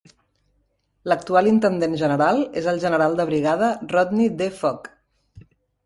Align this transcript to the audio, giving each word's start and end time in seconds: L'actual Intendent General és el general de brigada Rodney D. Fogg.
L'actual 1.13 1.49
Intendent 1.51 1.93
General 2.03 2.41
és 2.63 2.71
el 2.73 2.83
general 2.87 3.21
de 3.21 3.29
brigada 3.33 3.71
Rodney 3.95 4.37
D. 4.43 4.53
Fogg. 4.65 4.95